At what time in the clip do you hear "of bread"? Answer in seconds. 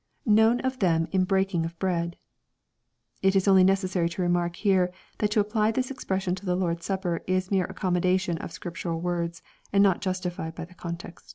1.63-2.15